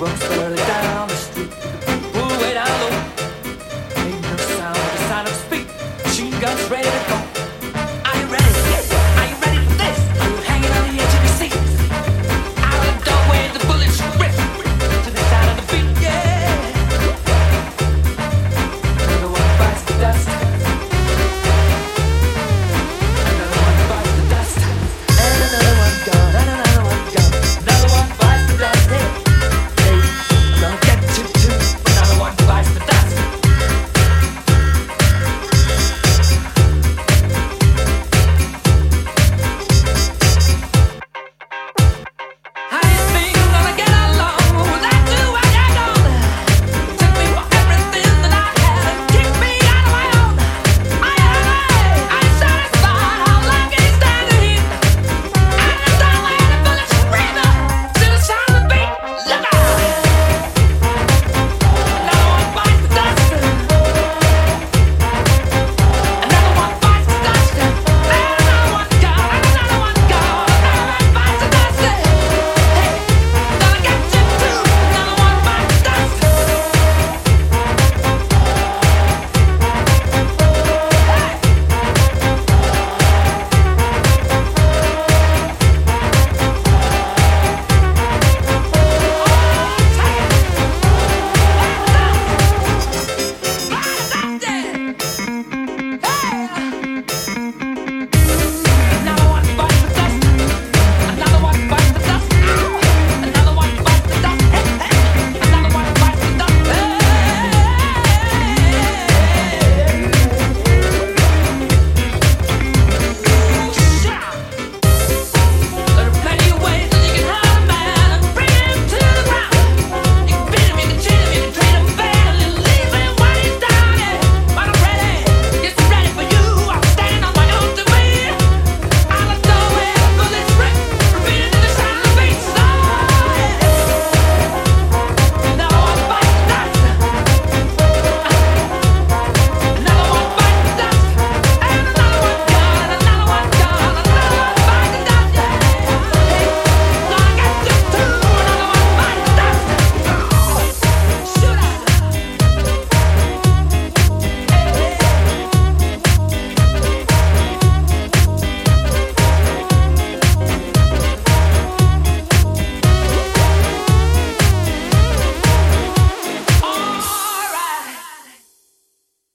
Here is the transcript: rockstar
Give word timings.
rockstar 0.00 0.53